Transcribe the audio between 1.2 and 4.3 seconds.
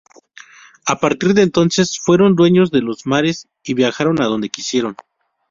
de entonces, fueron dueños de los mares y viajaron a